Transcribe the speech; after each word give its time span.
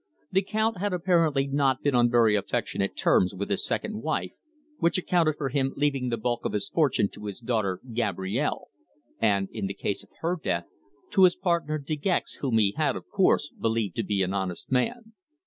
The 0.31 0.41
Count 0.41 0.79
had 0.79 0.93
apparently 0.93 1.45
not 1.45 1.83
been 1.83 1.93
on 1.93 2.09
very 2.09 2.35
affectionate 2.35 2.97
terms 2.97 3.35
with 3.35 3.51
his 3.51 3.63
second 3.63 4.01
wife, 4.01 4.31
which 4.79 4.97
accounted 4.97 5.35
for 5.37 5.49
him 5.49 5.73
leaving 5.75 6.09
the 6.09 6.17
bulk 6.17 6.43
of 6.43 6.53
his 6.53 6.69
fortune 6.69 7.07
to 7.09 7.25
his 7.27 7.39
daughter 7.39 7.79
Gabrielle, 7.93 8.69
and 9.19 9.47
in 9.51 9.67
case 9.67 10.01
of 10.01 10.09
her 10.21 10.35
death, 10.43 10.65
to 11.11 11.25
his 11.25 11.35
partner 11.35 11.77
De 11.77 11.95
Gex, 11.95 12.33
whom 12.41 12.57
he 12.57 12.73
had, 12.75 12.95
of 12.95 13.09
course, 13.09 13.49
believed 13.49 13.95
to 13.97 14.03
be 14.03 14.23
an 14.23 14.33
honest 14.33 14.71
man. 14.71 15.13